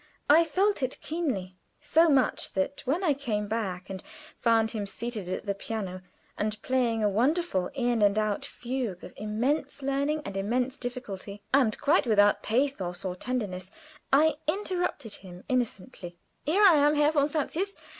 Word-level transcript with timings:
I 0.31 0.43
felt 0.43 0.81
it 0.81 0.99
keenly; 1.01 1.57
so 1.79 2.09
much, 2.09 2.53
that 2.53 2.81
when 2.85 3.03
I 3.03 3.13
came 3.13 3.47
back 3.47 3.87
and 3.87 4.01
found 4.39 4.71
him 4.71 4.87
seated 4.87 5.29
at 5.29 5.45
the 5.45 5.53
piano, 5.53 6.01
and 6.39 6.59
playing 6.63 7.03
a 7.03 7.07
wonderful 7.07 7.69
in 7.75 8.01
and 8.01 8.17
out 8.17 8.43
fugue 8.43 9.03
of 9.03 9.13
immense 9.15 9.83
learning 9.83 10.23
and 10.25 10.35
immense 10.35 10.75
difficulty, 10.77 11.43
and 11.53 11.79
quite 11.79 12.07
without 12.07 12.41
pathos 12.41 13.05
or 13.05 13.15
tenderness, 13.15 13.69
I 14.11 14.37
interrupted 14.47 15.13
him 15.21 15.43
incontinently. 15.47 16.17
"Here 16.47 16.63
I 16.63 16.77
am, 16.77 16.95
Herr 16.95 17.11
von 17.11 17.29
Francius. 17.29 17.75